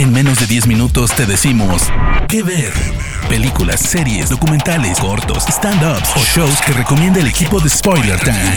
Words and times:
En 0.00 0.14
menos 0.14 0.40
de 0.40 0.46
10 0.46 0.66
minutos 0.66 1.14
te 1.14 1.26
decimos 1.26 1.82
qué 2.26 2.42
ver. 2.42 2.72
Películas, 3.28 3.80
series, 3.80 4.30
documentales, 4.30 4.98
cortos, 4.98 5.44
stand-ups 5.46 6.16
o 6.16 6.20
shows 6.20 6.58
que 6.62 6.72
recomienda 6.72 7.20
el 7.20 7.26
equipo 7.26 7.60
de 7.60 7.68
Spoiler 7.68 8.18
Time. 8.18 8.56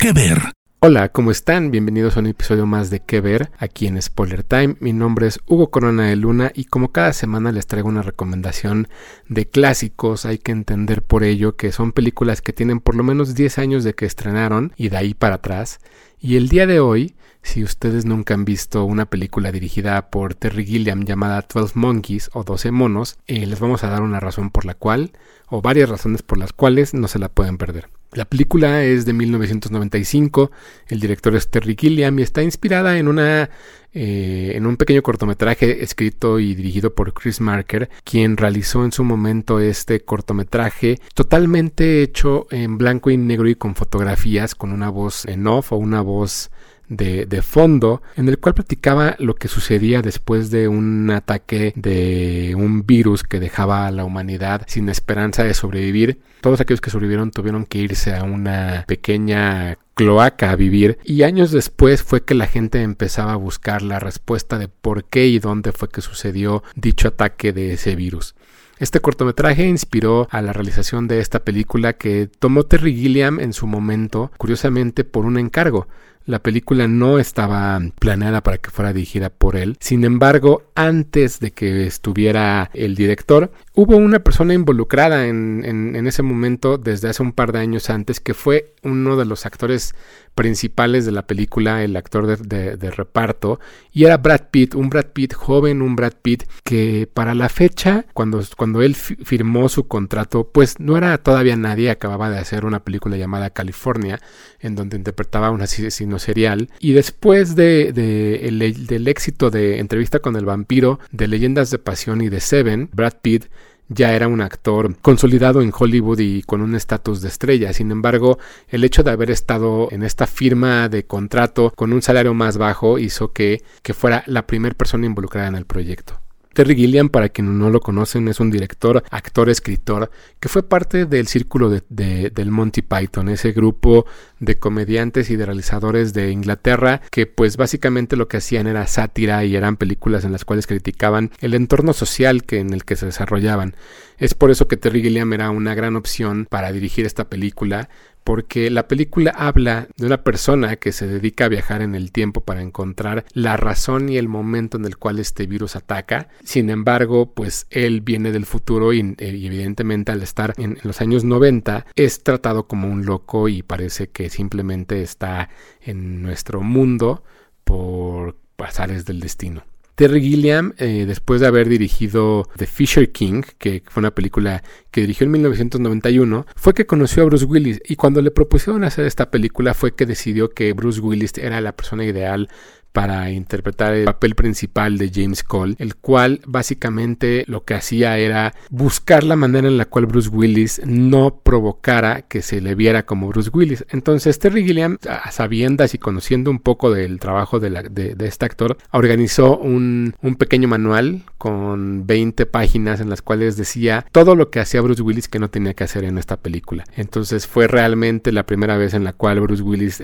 ¿Qué 0.00 0.14
ver? 0.14 0.40
Hola, 0.80 1.10
¿cómo 1.10 1.30
están? 1.30 1.70
Bienvenidos 1.70 2.16
a 2.16 2.20
un 2.20 2.28
episodio 2.28 2.64
más 2.64 2.88
de 2.88 3.00
¿Qué 3.00 3.20
ver? 3.20 3.50
aquí 3.58 3.86
en 3.86 4.00
Spoiler 4.00 4.44
Time. 4.44 4.76
Mi 4.80 4.94
nombre 4.94 5.26
es 5.26 5.40
Hugo 5.46 5.70
Corona 5.70 6.06
de 6.06 6.16
Luna 6.16 6.52
y 6.54 6.64
como 6.64 6.90
cada 6.90 7.12
semana 7.12 7.52
les 7.52 7.66
traigo 7.66 7.90
una 7.90 8.00
recomendación 8.00 8.88
de 9.28 9.50
clásicos. 9.50 10.24
Hay 10.24 10.38
que 10.38 10.52
entender 10.52 11.02
por 11.02 11.22
ello 11.22 11.56
que 11.56 11.70
son 11.70 11.92
películas 11.92 12.40
que 12.40 12.54
tienen 12.54 12.80
por 12.80 12.94
lo 12.94 13.02
menos 13.02 13.34
10 13.34 13.58
años 13.58 13.84
de 13.84 13.94
que 13.94 14.06
estrenaron 14.06 14.72
y 14.78 14.88
de 14.88 14.96
ahí 14.96 15.12
para 15.12 15.34
atrás. 15.34 15.80
Y 16.18 16.36
el 16.36 16.48
día 16.48 16.66
de 16.66 16.80
hoy, 16.80 17.14
si 17.42 17.62
ustedes 17.62 18.06
nunca 18.06 18.34
han 18.34 18.44
visto 18.44 18.84
una 18.84 19.04
película 19.04 19.52
dirigida 19.52 20.10
por 20.10 20.34
Terry 20.34 20.64
Gilliam 20.64 21.04
llamada 21.04 21.46
12 21.52 21.78
Monkeys 21.78 22.30
o 22.32 22.42
12 22.42 22.70
monos, 22.70 23.18
eh, 23.26 23.46
les 23.46 23.60
vamos 23.60 23.84
a 23.84 23.90
dar 23.90 24.02
una 24.02 24.18
razón 24.18 24.50
por 24.50 24.64
la 24.64 24.74
cual, 24.74 25.12
o 25.48 25.60
varias 25.60 25.90
razones 25.90 26.22
por 26.22 26.38
las 26.38 26.52
cuales 26.52 26.94
no 26.94 27.06
se 27.06 27.18
la 27.18 27.28
pueden 27.28 27.58
perder. 27.58 27.88
La 28.12 28.24
película 28.24 28.82
es 28.82 29.04
de 29.04 29.12
1995, 29.12 30.50
el 30.88 31.00
director 31.00 31.36
es 31.36 31.50
Terry 31.50 31.76
Gilliam 31.78 32.18
y 32.18 32.22
está 32.22 32.42
inspirada 32.42 32.98
en 32.98 33.08
una 33.08 33.50
eh, 33.98 34.52
en 34.54 34.66
un 34.66 34.76
pequeño 34.76 35.02
cortometraje 35.02 35.82
escrito 35.82 36.38
y 36.38 36.54
dirigido 36.54 36.94
por 36.94 37.14
Chris 37.14 37.40
Marker, 37.40 37.88
quien 38.04 38.36
realizó 38.36 38.84
en 38.84 38.92
su 38.92 39.04
momento 39.04 39.58
este 39.58 40.00
cortometraje 40.00 41.00
totalmente 41.14 42.02
hecho 42.02 42.46
en 42.50 42.76
blanco 42.76 43.08
y 43.08 43.16
negro 43.16 43.48
y 43.48 43.54
con 43.54 43.74
fotografías, 43.74 44.54
con 44.54 44.72
una 44.72 44.90
voz 44.90 45.24
en 45.24 45.46
off 45.46 45.72
o 45.72 45.76
una 45.76 46.02
voz 46.02 46.50
de, 46.88 47.42
fondo 47.42 48.02
en 48.16 48.28
el 48.28 48.38
cual 48.38 48.54
platicaba 48.54 49.16
lo 49.18 49.34
que 49.34 49.48
sucedía 49.48 50.02
después 50.02 50.50
de 50.50 50.68
un 50.68 51.10
ataque 51.10 51.72
de 51.76 52.54
un 52.56 52.86
virus 52.86 53.22
que 53.22 53.40
dejaba 53.40 53.86
a 53.86 53.90
la 53.90 54.04
humanidad 54.04 54.62
sin 54.66 54.88
esperanza 54.88 55.44
de 55.44 55.54
sobrevivir. 55.54 56.20
Todos 56.40 56.60
aquellos 56.60 56.80
que 56.80 56.90
sobrevivieron 56.90 57.30
tuvieron 57.30 57.64
que 57.64 57.78
irse 57.78 58.14
a 58.14 58.22
una 58.22 58.84
pequeña 58.86 59.78
cloaca 59.94 60.50
a 60.50 60.56
vivir 60.56 60.98
y 61.04 61.22
años 61.22 61.50
después 61.50 62.02
fue 62.02 62.22
que 62.22 62.34
la 62.34 62.46
gente 62.46 62.82
empezaba 62.82 63.32
a 63.32 63.36
buscar 63.36 63.82
la 63.82 63.98
respuesta 63.98 64.58
de 64.58 64.68
por 64.68 65.04
qué 65.04 65.26
y 65.26 65.38
dónde 65.38 65.72
fue 65.72 65.88
que 65.88 66.02
sucedió 66.02 66.62
dicho 66.74 67.08
ataque 67.08 67.52
de 67.52 67.72
ese 67.72 67.96
virus. 67.96 68.34
Este 68.78 69.00
cortometraje 69.00 69.66
inspiró 69.66 70.28
a 70.30 70.42
la 70.42 70.52
realización 70.52 71.08
de 71.08 71.20
esta 71.20 71.44
película 71.44 71.94
que 71.94 72.28
tomó 72.38 72.64
Terry 72.64 72.94
Gilliam 72.94 73.40
en 73.40 73.54
su 73.54 73.66
momento, 73.66 74.30
curiosamente 74.36 75.02
por 75.02 75.24
un 75.24 75.38
encargo. 75.38 75.88
La 76.26 76.40
película 76.40 76.88
no 76.88 77.20
estaba 77.20 77.80
planeada 78.00 78.42
para 78.42 78.58
que 78.58 78.70
fuera 78.70 78.92
dirigida 78.92 79.30
por 79.30 79.54
él. 79.56 79.76
Sin 79.78 80.04
embargo, 80.04 80.64
antes 80.74 81.38
de 81.38 81.52
que 81.52 81.86
estuviera 81.86 82.68
el 82.74 82.96
director, 82.96 83.52
hubo 83.76 83.96
una 83.96 84.20
persona 84.20 84.54
involucrada 84.54 85.26
en, 85.26 85.62
en, 85.64 86.06
ese 86.06 86.22
momento 86.22 86.78
desde 86.78 87.10
hace 87.10 87.22
un 87.22 87.32
par 87.32 87.52
de 87.52 87.58
años 87.58 87.90
antes 87.90 88.20
que 88.20 88.32
fue 88.32 88.74
uno 88.82 89.16
de 89.16 89.26
los 89.26 89.44
actores 89.44 89.94
principales 90.34 91.06
de 91.06 91.12
la 91.12 91.26
película, 91.26 91.82
el 91.82 91.96
actor 91.96 92.38
de, 92.38 92.90
reparto, 92.90 93.58
y 93.92 94.04
era 94.04 94.18
Brad 94.18 94.48
Pitt, 94.50 94.74
un 94.74 94.90
Brad 94.90 95.06
Pitt 95.12 95.34
joven, 95.34 95.82
un 95.82 95.96
Brad 95.96 96.12
Pitt 96.20 96.44
que 96.62 97.08
para 97.12 97.34
la 97.34 97.48
fecha, 97.48 98.04
cuando, 98.12 98.42
cuando 98.56 98.82
él 98.82 98.94
firmó 98.94 99.68
su 99.68 99.88
contrato, 99.88 100.50
pues 100.52 100.78
no 100.78 100.96
era 100.96 101.16
todavía 101.18 101.56
nadie, 101.56 101.90
acababa 101.90 102.30
de 102.30 102.38
hacer 102.38 102.66
una 102.66 102.84
película 102.84 103.16
llamada 103.16 103.50
California, 103.50 104.20
en 104.60 104.74
donde 104.74 104.98
interpretaba 104.98 105.48
a 105.48 105.52
un 105.52 105.62
asesino 105.62 106.18
serial, 106.18 106.70
y 106.80 106.92
después 106.92 107.56
de, 107.56 107.92
de 107.92 108.48
el, 108.48 108.86
del 108.86 109.08
éxito 109.08 109.50
de 109.50 109.78
Entrevista 109.80 110.18
con 110.20 110.36
el 110.36 110.44
vampiro, 110.44 110.98
de 111.12 111.28
Leyendas 111.28 111.70
de 111.70 111.78
Pasión 111.78 112.20
y 112.20 112.28
de 112.28 112.40
Seven, 112.40 112.90
Brad 112.92 113.14
Pitt 113.22 113.46
ya 113.88 114.14
era 114.14 114.28
un 114.28 114.40
actor 114.40 114.96
consolidado 115.00 115.62
en 115.62 115.72
Hollywood 115.76 116.18
y 116.18 116.42
con 116.42 116.60
un 116.60 116.74
estatus 116.74 117.20
de 117.20 117.28
estrella. 117.28 117.72
Sin 117.72 117.90
embargo, 117.90 118.38
el 118.68 118.84
hecho 118.84 119.02
de 119.02 119.10
haber 119.10 119.30
estado 119.30 119.88
en 119.90 120.02
esta 120.02 120.26
firma 120.26 120.88
de 120.88 121.06
contrato 121.06 121.72
con 121.74 121.92
un 121.92 122.02
salario 122.02 122.34
más 122.34 122.58
bajo 122.58 122.98
hizo 122.98 123.32
que, 123.32 123.62
que 123.82 123.94
fuera 123.94 124.24
la 124.26 124.46
primera 124.46 124.74
persona 124.74 125.06
involucrada 125.06 125.48
en 125.48 125.56
el 125.56 125.66
proyecto. 125.66 126.20
Terry 126.56 126.74
Gilliam, 126.74 127.10
para 127.10 127.28
quienes 127.28 127.52
no 127.52 127.68
lo 127.68 127.80
conocen, 127.80 128.28
es 128.28 128.40
un 128.40 128.50
director, 128.50 129.04
actor, 129.10 129.50
escritor, 129.50 130.10
que 130.40 130.48
fue 130.48 130.66
parte 130.66 131.04
del 131.04 131.26
círculo 131.26 131.68
de, 131.68 132.30
del 132.30 132.50
Monty 132.50 132.80
Python, 132.80 133.28
ese 133.28 133.52
grupo 133.52 134.06
de 134.40 134.58
comediantes 134.58 135.28
y 135.28 135.36
de 135.36 135.44
realizadores 135.44 136.14
de 136.14 136.30
Inglaterra, 136.30 137.02
que 137.10 137.26
pues 137.26 137.58
básicamente 137.58 138.16
lo 138.16 138.26
que 138.26 138.38
hacían 138.38 138.66
era 138.66 138.86
sátira 138.86 139.44
y 139.44 139.54
eran 139.54 139.76
películas 139.76 140.24
en 140.24 140.32
las 140.32 140.46
cuales 140.46 140.66
criticaban 140.66 141.30
el 141.40 141.52
entorno 141.52 141.92
social 141.92 142.44
que, 142.44 142.60
en 142.60 142.72
el 142.72 142.86
que 142.86 142.96
se 142.96 143.04
desarrollaban. 143.04 143.76
Es 144.16 144.32
por 144.32 144.50
eso 144.50 144.66
que 144.66 144.78
Terry 144.78 145.02
Gilliam 145.02 145.34
era 145.34 145.50
una 145.50 145.74
gran 145.74 145.94
opción 145.94 146.46
para 146.48 146.72
dirigir 146.72 147.04
esta 147.04 147.28
película, 147.28 147.90
porque 148.26 148.70
la 148.70 148.88
película 148.88 149.30
habla 149.30 149.86
de 149.96 150.04
una 150.04 150.24
persona 150.24 150.74
que 150.74 150.90
se 150.90 151.06
dedica 151.06 151.44
a 151.44 151.48
viajar 151.48 151.80
en 151.80 151.94
el 151.94 152.10
tiempo 152.10 152.40
para 152.40 152.60
encontrar 152.60 153.24
la 153.32 153.56
razón 153.56 154.08
y 154.08 154.16
el 154.16 154.26
momento 154.26 154.78
en 154.78 154.84
el 154.84 154.96
cual 154.96 155.20
este 155.20 155.46
virus 155.46 155.76
ataca. 155.76 156.28
Sin 156.42 156.68
embargo, 156.68 157.34
pues 157.34 157.68
él 157.70 158.00
viene 158.00 158.32
del 158.32 158.44
futuro 158.44 158.92
y, 158.92 159.14
evidentemente 159.18 160.10
al 160.10 160.24
estar 160.24 160.54
en, 160.56 160.76
los 160.82 161.00
años 161.00 161.22
90 161.22 161.86
es 161.94 162.24
tratado 162.24 162.66
como 162.66 162.88
un 162.88 163.06
loco 163.06 163.48
y 163.48 163.62
parece 163.62 164.08
que 164.08 164.28
simplemente 164.28 165.02
está 165.02 165.48
en 165.80 166.20
nuestro 166.20 166.62
mundo 166.62 167.22
por 167.62 168.36
pasares 168.56 169.04
del 169.04 169.20
destino. 169.20 169.62
Terry 169.96 170.20
Gilliam, 170.20 170.74
eh, 170.76 171.06
después 171.06 171.40
de 171.40 171.46
haber 171.46 171.70
dirigido 171.70 172.46
The 172.58 172.66
Fisher 172.66 173.12
King, 173.12 173.40
que 173.56 173.82
fue 173.86 174.02
una 174.02 174.14
película 174.14 174.62
que 174.90 175.00
dirigió 175.00 175.24
en 175.24 175.30
1991, 175.30 176.46
fue 176.54 176.74
que 176.74 176.84
conoció 176.84 177.22
a 177.22 177.26
Bruce 177.26 177.46
Willis. 177.46 177.80
Y 177.88 177.96
cuando 177.96 178.20
le 178.20 178.30
propusieron 178.30 178.84
hacer 178.84 179.06
esta 179.06 179.30
película 179.30 179.72
fue 179.72 179.94
que 179.94 180.04
decidió 180.04 180.50
que 180.50 180.74
Bruce 180.74 181.00
Willis 181.00 181.38
era 181.38 181.62
la 181.62 181.74
persona 181.74 182.04
ideal 182.04 182.50
para 182.96 183.30
interpretar 183.30 183.92
el 183.92 184.06
papel 184.06 184.34
principal 184.34 184.96
de 184.96 185.10
James 185.14 185.44
Cole, 185.44 185.74
el 185.78 185.96
cual 185.96 186.40
básicamente 186.46 187.44
lo 187.46 187.62
que 187.62 187.74
hacía 187.74 188.16
era 188.16 188.54
buscar 188.70 189.22
la 189.22 189.36
manera 189.36 189.68
en 189.68 189.76
la 189.76 189.84
cual 189.84 190.06
Bruce 190.06 190.30
Willis 190.30 190.80
no 190.86 191.40
provocara 191.42 192.22
que 192.22 192.40
se 192.40 192.62
le 192.62 192.74
viera 192.74 193.04
como 193.04 193.28
Bruce 193.28 193.50
Willis. 193.52 193.84
Entonces 193.90 194.38
Terry 194.38 194.64
Gilliam, 194.64 194.96
a 195.10 195.30
sabiendas 195.30 195.92
y 195.92 195.98
conociendo 195.98 196.50
un 196.50 196.58
poco 196.58 196.90
del 196.90 197.20
trabajo 197.20 197.60
de, 197.60 198.16
este 198.18 198.46
actor, 198.46 198.78
organizó 198.92 199.58
un, 199.58 200.14
un, 200.22 200.36
pequeño 200.36 200.66
manual 200.66 201.20
con 201.36 202.06
20 202.06 202.46
páginas 202.46 203.00
en 203.00 203.10
las 203.10 203.20
cuales 203.20 203.58
decía 203.58 204.06
todo 204.10 204.34
lo 204.34 204.50
que 204.50 204.60
hacía 204.60 204.80
Bruce 204.80 205.02
Willis 205.02 205.28
que 205.28 205.38
no 205.38 205.50
tenía 205.50 205.74
que 205.74 205.84
hacer 205.84 206.04
en 206.04 206.16
esta 206.16 206.38
película. 206.38 206.84
Entonces 206.96 207.46
fue 207.46 207.66
realmente 207.68 208.32
la 208.32 208.46
primera 208.46 208.78
vez 208.78 208.94
en 208.94 209.04
la 209.04 209.12
cual 209.12 209.40
Bruce 209.40 209.62
Willis, 209.62 210.02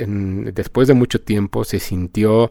después 0.52 0.88
de 0.88 0.94
mucho 0.94 1.22
tiempo, 1.22 1.64
se 1.64 1.78
sintió 1.78 2.50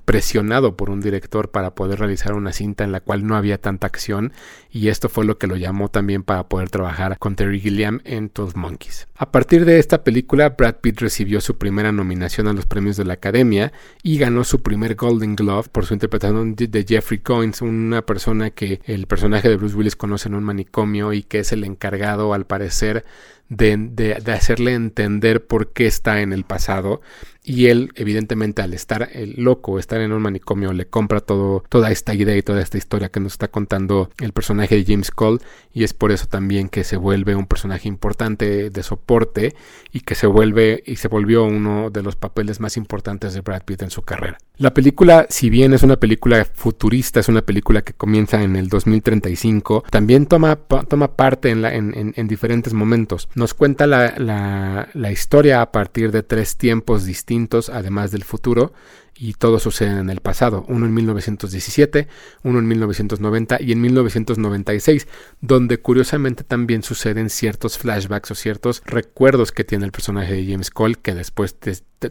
presionado 0.05 0.75
por 0.75 0.89
un 0.89 1.01
director 1.01 1.49
para 1.49 1.75
poder 1.75 1.99
realizar 1.99 2.33
una 2.33 2.53
cinta 2.53 2.83
en 2.83 2.91
la 2.91 2.99
cual 2.99 3.25
no 3.25 3.35
había 3.35 3.59
tanta 3.59 3.87
acción 3.87 4.33
y 4.71 4.87
esto 4.87 5.09
fue 5.09 5.25
lo 5.25 5.37
que 5.37 5.47
lo 5.47 5.57
llamó 5.57 5.89
también 5.89 6.23
para 6.23 6.47
poder 6.47 6.69
trabajar 6.69 7.17
con 7.17 7.35
Terry 7.35 7.59
Gilliam 7.59 8.01
en 8.03 8.31
12 8.33 8.57
Monkeys. 8.57 9.07
A 9.15 9.31
partir 9.31 9.65
de 9.65 9.79
esta 9.79 10.03
película, 10.03 10.49
Brad 10.49 10.75
Pitt 10.75 11.01
recibió 11.01 11.41
su 11.41 11.57
primera 11.57 11.91
nominación 11.91 12.47
a 12.47 12.53
los 12.53 12.65
premios 12.65 12.97
de 12.97 13.05
la 13.05 13.13
Academia 13.13 13.71
y 14.03 14.17
ganó 14.17 14.43
su 14.43 14.61
primer 14.61 14.95
Golden 14.95 15.35
Glove 15.35 15.69
por 15.69 15.85
su 15.85 15.93
interpretación 15.93 16.55
de 16.55 16.85
Jeffrey 16.87 17.19
Coins, 17.19 17.61
una 17.61 18.01
persona 18.01 18.51
que 18.51 18.81
el 18.85 19.07
personaje 19.07 19.49
de 19.49 19.57
Bruce 19.57 19.75
Willis 19.75 19.95
conoce 19.95 20.29
en 20.29 20.35
un 20.35 20.43
manicomio 20.43 21.13
y 21.13 21.23
que 21.23 21.39
es 21.39 21.51
el 21.51 21.63
encargado 21.63 22.33
al 22.33 22.45
parecer 22.45 23.05
de, 23.51 24.17
hacerle 24.33 24.73
entender 24.73 25.45
por 25.45 25.73
qué 25.73 25.85
está 25.85 26.21
en 26.21 26.31
el 26.31 26.45
pasado 26.45 27.01
y 27.43 27.67
él 27.67 27.91
evidentemente 27.95 28.61
al 28.61 28.73
estar 28.73 29.09
el 29.11 29.33
loco 29.37 29.77
en 29.99 30.13
un 30.13 30.21
manicomio 30.21 30.71
le 30.71 30.85
compra 30.85 31.19
todo 31.19 31.63
toda 31.67 31.91
esta 31.91 32.13
idea 32.13 32.37
y 32.37 32.41
toda 32.41 32.61
esta 32.61 32.77
historia 32.77 33.09
que 33.09 33.19
nos 33.19 33.33
está 33.33 33.49
contando 33.49 34.09
el 34.19 34.31
personaje 34.31 34.75
de 34.75 34.85
James 34.85 35.11
Cole 35.11 35.39
y 35.73 35.83
es 35.83 35.93
por 35.93 36.11
eso 36.11 36.27
también 36.27 36.69
que 36.69 36.83
se 36.83 36.95
vuelve 36.95 37.35
un 37.35 37.47
personaje 37.47 37.87
importante 37.87 38.69
de 38.69 38.83
soporte 38.83 39.55
y 39.91 40.01
que 40.01 40.15
se 40.15 40.27
vuelve 40.27 40.83
y 40.85 40.97
se 40.97 41.07
volvió 41.07 41.43
uno 41.43 41.89
de 41.89 42.03
los 42.03 42.15
papeles 42.15 42.59
más 42.59 42.77
importantes 42.77 43.33
de 43.33 43.41
Brad 43.41 43.63
Pitt 43.63 43.81
en 43.81 43.89
su 43.89 44.03
carrera. 44.03 44.37
La 44.57 44.73
película, 44.73 45.25
si 45.29 45.49
bien 45.49 45.73
es 45.73 45.81
una 45.81 45.95
película 45.97 46.45
futurista, 46.45 47.19
es 47.19 47.29
una 47.29 47.41
película 47.41 47.81
que 47.81 47.93
comienza 47.93 48.43
en 48.43 48.55
el 48.55 48.69
2035, 48.69 49.85
también 49.89 50.27
toma, 50.27 50.55
toma 50.55 51.15
parte 51.15 51.49
en, 51.49 52.27
diferentes 52.27 52.73
momentos 52.73 53.27
nos 53.35 53.53
cuenta 53.53 53.87
la, 53.87 54.87
la, 54.93 55.11
historia 55.11 55.61
a 55.61 55.71
partir 55.71 56.11
de 56.11 56.23
tres 56.23 56.57
tiempos 56.57 57.05
distintos, 57.05 57.69
además 57.69 58.11
del 58.11 58.23
futuro, 58.23 58.73
y 59.15 59.33
todo 59.33 59.59
sucede 59.59 59.99
en 59.99 60.09
el 60.09 60.19
pasado, 60.19 60.65
uno 60.67 60.85
en 60.85 60.93
1917, 60.93 62.07
uno 62.43 62.59
en 62.59 62.67
1990 62.67 63.61
y 63.61 63.71
en 63.71 63.81
1996, 63.81 65.07
donde 65.41 65.79
curiosamente 65.79 66.43
también 66.43 66.83
suceden 66.83 67.29
ciertos 67.29 67.77
flashbacks 67.77 68.31
o 68.31 68.35
ciertos 68.35 68.81
recuerdos 68.85 69.51
que 69.51 69.63
tiene 69.63 69.85
el 69.85 69.91
personaje 69.91 70.33
de 70.33 70.51
James 70.51 70.71
Cole 70.71 70.95
que 70.95 71.13
después 71.13 71.55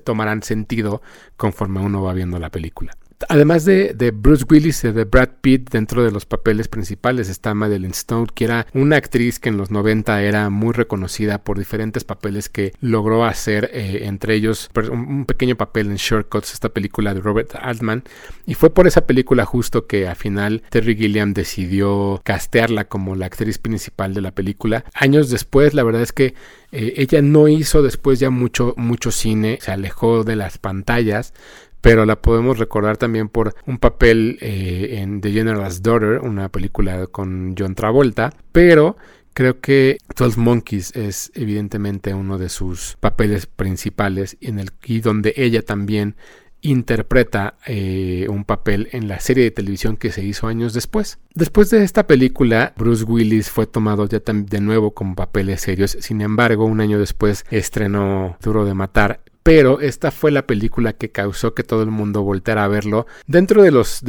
tomarán 0.04 0.42
sentido 0.42 1.02
conforme 1.36 1.80
uno 1.80 2.02
va 2.02 2.12
viendo 2.14 2.38
la 2.38 2.50
película. 2.50 2.96
Además 3.28 3.64
de, 3.64 3.94
de, 3.94 4.10
Bruce 4.10 4.44
Willis 4.48 4.84
y 4.84 4.92
de 4.92 5.04
Brad 5.04 5.28
Pitt 5.40 5.70
dentro 5.70 6.02
de 6.02 6.10
los 6.10 6.26
papeles 6.26 6.68
principales 6.68 7.28
está 7.28 7.54
Madeline 7.54 7.92
Stone, 7.92 8.26
que 8.34 8.44
era 8.44 8.66
una 8.72 8.96
actriz 8.96 9.38
que 9.38 9.50
en 9.50 9.56
los 9.56 9.70
90 9.70 10.22
era 10.22 10.50
muy 10.50 10.72
reconocida 10.72 11.42
por 11.44 11.58
diferentes 11.58 12.04
papeles 12.04 12.48
que 12.48 12.72
logró 12.80 13.24
hacer, 13.24 13.70
eh, 13.72 14.02
entre 14.04 14.34
ellos 14.34 14.70
un, 14.90 15.26
pequeño 15.26 15.56
papel 15.56 15.88
en 15.88 15.96
Shortcuts, 15.96 16.52
esta 16.52 16.70
película 16.70 17.14
de 17.14 17.20
Robert 17.20 17.54
Altman, 17.60 18.04
y 18.46 18.54
fue 18.54 18.70
por 18.72 18.86
esa 18.86 19.06
película 19.06 19.44
justo 19.44 19.86
que 19.86 20.08
al 20.08 20.16
final 20.16 20.62
Terry 20.70 20.96
Gilliam 20.96 21.34
decidió 21.34 22.20
castearla 22.24 22.86
como 22.86 23.16
la 23.16 23.26
actriz 23.26 23.58
principal 23.58 24.14
de 24.14 24.22
la 24.22 24.32
película. 24.32 24.84
Años 24.94 25.30
después, 25.30 25.74
la 25.74 25.82
verdad 25.82 26.02
es 26.02 26.12
que 26.12 26.34
eh, 26.72 26.94
ella 26.96 27.20
no 27.22 27.48
hizo 27.48 27.82
después 27.82 28.20
ya 28.20 28.30
mucho, 28.30 28.74
mucho 28.76 29.10
cine, 29.10 29.58
se 29.60 29.72
alejó 29.72 30.24
de 30.24 30.36
las 30.36 30.58
pantallas, 30.58 31.34
pero 31.80 32.06
la 32.06 32.20
podemos 32.20 32.58
recordar 32.58 32.96
también 32.96 33.28
por 33.28 33.54
un 33.66 33.78
papel 33.78 34.38
eh, 34.40 34.98
en 35.00 35.20
The 35.20 35.32
General's 35.32 35.82
Daughter, 35.82 36.20
una 36.20 36.48
película 36.48 37.06
con 37.06 37.54
John 37.58 37.74
Travolta, 37.74 38.32
pero 38.52 38.96
creo 39.32 39.60
que 39.60 39.98
12 40.16 40.40
Monkeys 40.40 40.94
es 40.96 41.32
evidentemente 41.34 42.14
uno 42.14 42.38
de 42.38 42.48
sus 42.48 42.96
papeles 43.00 43.46
principales 43.46 44.36
en 44.40 44.58
el, 44.58 44.70
y 44.84 45.00
donde 45.00 45.32
ella 45.36 45.62
también 45.62 46.16
interpreta 46.62 47.56
eh, 47.66 48.26
un 48.28 48.44
papel 48.44 48.88
en 48.92 49.08
la 49.08 49.18
serie 49.20 49.44
de 49.44 49.50
televisión 49.50 49.96
que 49.96 50.12
se 50.12 50.22
hizo 50.22 50.46
años 50.46 50.74
después. 50.74 51.18
Después 51.34 51.70
de 51.70 51.82
esta 51.82 52.06
película, 52.06 52.74
Bruce 52.76 53.04
Willis 53.04 53.50
fue 53.50 53.66
tomado 53.66 54.06
ya 54.06 54.20
de 54.20 54.60
nuevo 54.60 54.92
con 54.92 55.14
papeles 55.14 55.62
serios, 55.62 55.96
sin 56.00 56.20
embargo, 56.20 56.66
un 56.66 56.80
año 56.80 56.98
después 56.98 57.44
estrenó 57.50 58.36
Duro 58.42 58.64
de 58.64 58.74
Matar 58.74 59.20
pero 59.50 59.80
esta 59.80 60.12
fue 60.12 60.30
la 60.30 60.46
película 60.46 60.92
que 60.92 61.10
causó 61.10 61.54
que 61.54 61.64
todo 61.64 61.82
el 61.82 61.90
mundo 61.90 62.22
volteara 62.22 62.62
a 62.62 62.68
verlo. 62.68 63.08
Dentro 63.26 63.64
de 63.64 63.72
los, 63.72 64.00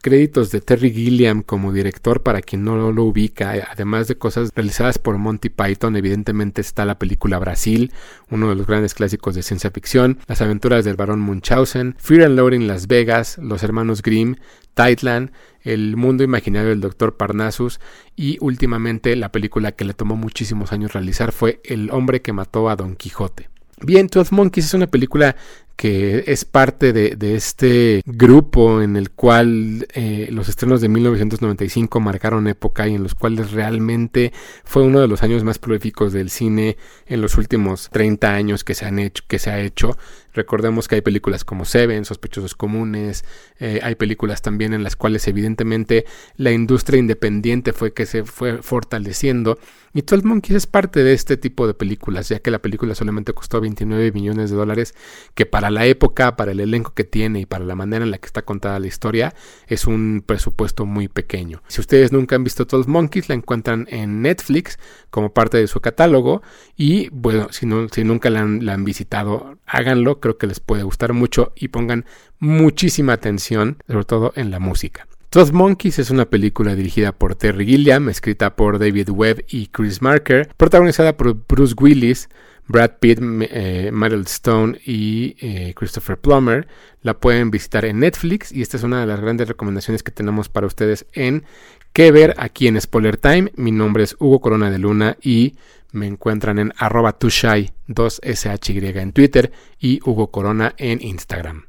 créditos 0.00 0.52
de 0.52 0.60
Terry 0.60 0.92
Gilliam 0.92 1.42
como 1.42 1.72
director, 1.72 2.22
para 2.22 2.40
quien 2.40 2.62
no 2.62 2.92
lo 2.92 3.02
ubica, 3.02 3.66
además 3.68 4.06
de 4.06 4.16
cosas 4.16 4.52
realizadas 4.54 4.98
por 4.98 5.18
Monty 5.18 5.48
Python, 5.48 5.96
evidentemente 5.96 6.60
está 6.60 6.84
la 6.84 7.00
película 7.00 7.40
Brasil, 7.40 7.92
uno 8.30 8.48
de 8.48 8.54
los 8.54 8.68
grandes 8.68 8.94
clásicos 8.94 9.34
de 9.34 9.42
ciencia 9.42 9.72
ficción, 9.72 10.20
Las 10.28 10.40
aventuras 10.40 10.84
del 10.84 10.94
barón 10.94 11.18
Munchausen, 11.18 11.96
Fear 11.98 12.26
and 12.26 12.36
Loading 12.36 12.68
Las 12.68 12.86
Vegas, 12.86 13.38
Los 13.38 13.64
hermanos 13.64 14.02
Grimm, 14.02 14.36
Tightland, 14.74 15.32
El 15.64 15.96
mundo 15.96 16.22
imaginario 16.22 16.68
del 16.68 16.80
Dr. 16.80 17.16
Parnassus 17.16 17.80
y 18.14 18.38
últimamente 18.40 19.16
la 19.16 19.32
película 19.32 19.72
que 19.72 19.84
le 19.84 19.94
tomó 19.94 20.14
muchísimos 20.14 20.72
años 20.72 20.92
realizar 20.92 21.32
fue 21.32 21.60
El 21.64 21.90
hombre 21.90 22.22
que 22.22 22.32
mató 22.32 22.70
a 22.70 22.76
Don 22.76 22.94
Quijote. 22.94 23.48
Bien, 23.82 24.08
Twelve 24.08 24.30
Monkeys 24.32 24.66
es 24.66 24.74
una 24.74 24.86
película 24.86 25.36
que 25.76 26.24
es 26.26 26.46
parte 26.46 26.94
de, 26.94 27.34
este 27.36 28.00
grupo 28.06 28.80
en 28.80 28.96
el 28.96 29.10
cual 29.10 29.86
eh, 29.92 30.28
los 30.30 30.48
estrenos 30.48 30.80
de 30.80 30.88
1995 30.88 32.00
marcaron 32.00 32.46
época 32.46 32.88
y 32.88 32.94
en 32.94 33.02
los 33.02 33.14
cuales 33.14 33.52
realmente 33.52 34.32
fue 34.64 34.82
uno 34.84 35.00
de 35.00 35.08
los 35.08 35.22
años 35.22 35.44
más 35.44 35.58
prolíficos 35.58 36.14
del 36.14 36.30
cine 36.30 36.78
en 37.06 37.20
los 37.20 37.36
últimos 37.36 37.90
30 37.90 38.32
años 38.32 38.64
que 38.64 38.74
se 38.74 38.86
han 38.86 38.98
hecho, 38.98 39.22
que 39.28 39.38
se 39.38 39.50
ha 39.50 39.60
hecho. 39.60 39.98
Recordemos 40.32 40.88
que 40.88 40.96
hay 40.96 41.00
películas 41.02 41.44
como 41.44 41.66
Seven, 41.66 42.06
Sospechosos 42.06 42.54
Comunes, 42.54 43.24
eh, 43.58 43.80
hay 43.82 43.96
películas 43.96 44.40
también 44.40 44.72
en 44.72 44.82
las 44.82 44.96
cuales 44.96 45.28
evidentemente 45.28 46.06
la 46.36 46.52
industria 46.52 46.98
independiente 46.98 47.74
fue 47.74 47.92
que 47.92 48.06
se 48.06 48.24
fue 48.24 48.62
fortaleciendo 48.62 49.58
y 49.96 50.02
12 50.02 50.26
Monkeys 50.26 50.56
es 50.56 50.66
parte 50.66 51.02
de 51.02 51.14
este 51.14 51.38
tipo 51.38 51.66
de 51.66 51.72
películas, 51.72 52.28
ya 52.28 52.40
que 52.40 52.50
la 52.50 52.60
película 52.60 52.94
solamente 52.94 53.32
costó 53.32 53.62
29 53.62 54.12
millones 54.12 54.50
de 54.50 54.56
dólares, 54.56 54.94
que 55.34 55.46
para 55.46 55.70
la 55.70 55.86
época, 55.86 56.36
para 56.36 56.52
el 56.52 56.60
elenco 56.60 56.92
que 56.92 57.04
tiene 57.04 57.40
y 57.40 57.46
para 57.46 57.64
la 57.64 57.74
manera 57.74 58.04
en 58.04 58.10
la 58.10 58.18
que 58.18 58.26
está 58.26 58.42
contada 58.42 58.78
la 58.78 58.88
historia, 58.88 59.34
es 59.66 59.86
un 59.86 60.22
presupuesto 60.26 60.84
muy 60.84 61.08
pequeño. 61.08 61.62
Si 61.68 61.80
ustedes 61.80 62.12
nunca 62.12 62.36
han 62.36 62.44
visto 62.44 62.66
12 62.66 62.90
Monkeys, 62.90 63.30
la 63.30 63.36
encuentran 63.36 63.86
en 63.88 64.20
Netflix 64.20 64.78
como 65.08 65.32
parte 65.32 65.56
de 65.56 65.66
su 65.66 65.80
catálogo 65.80 66.42
y 66.76 67.08
bueno, 67.08 67.48
si, 67.50 67.64
no, 67.64 67.88
si 67.88 68.04
nunca 68.04 68.28
la 68.28 68.42
han, 68.42 68.66
la 68.66 68.74
han 68.74 68.84
visitado, 68.84 69.56
háganlo 69.64 70.20
creo 70.20 70.36
que 70.36 70.46
les 70.46 70.60
puede 70.60 70.82
gustar 70.82 71.14
mucho 71.14 71.54
y 71.56 71.68
pongan 71.68 72.04
muchísima 72.38 73.14
atención, 73.14 73.78
sobre 73.88 74.04
todo 74.04 74.34
en 74.36 74.50
la 74.50 74.60
música. 74.60 75.06
Twelve 75.30 75.52
Monkeys 75.52 75.98
es 75.98 76.10
una 76.10 76.24
película 76.24 76.74
dirigida 76.74 77.12
por 77.12 77.34
Terry 77.34 77.66
Gilliam, 77.66 78.08
escrita 78.08 78.54
por 78.56 78.78
David 78.78 79.10
Webb 79.10 79.44
y 79.48 79.66
Chris 79.66 80.00
Marker, 80.00 80.48
protagonizada 80.56 81.16
por 81.16 81.36
Bruce 81.46 81.74
Willis, 81.78 82.28
Brad 82.68 82.92
Pitt, 83.00 83.18
eh, 83.20 83.90
Meryl 83.92 84.22
Stone 84.22 84.78
y 84.84 85.36
eh, 85.40 85.74
Christopher 85.74 86.18
Plummer. 86.18 86.66
La 87.02 87.18
pueden 87.18 87.50
visitar 87.50 87.84
en 87.84 88.00
Netflix 88.00 88.52
y 88.52 88.62
esta 88.62 88.76
es 88.76 88.82
una 88.82 89.00
de 89.00 89.06
las 89.06 89.20
grandes 89.20 89.48
recomendaciones 89.48 90.02
que 90.02 90.12
tenemos 90.12 90.48
para 90.48 90.66
ustedes 90.66 91.06
en 91.12 91.44
que 91.92 92.10
ver 92.12 92.34
aquí 92.38 92.68
en 92.68 92.80
Spoiler 92.80 93.16
Time. 93.16 93.52
Mi 93.56 93.72
nombre 93.72 94.04
es 94.04 94.16
Hugo 94.18 94.40
Corona 94.40 94.70
de 94.70 94.78
Luna 94.78 95.16
y 95.20 95.56
me 95.92 96.06
encuentran 96.06 96.58
en 96.58 96.72
arroba 96.76 97.18
tushai2shy 97.18 98.96
en 98.96 99.12
Twitter 99.12 99.52
y 99.78 100.00
Hugo 100.04 100.30
Corona 100.30 100.74
en 100.76 101.02
Instagram. 101.02 101.66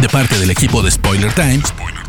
De 0.00 0.08
parte 0.08 0.38
del 0.38 0.50
equipo 0.50 0.82
de 0.82 0.90
Spoiler 0.90 1.32
Time, 1.32 1.60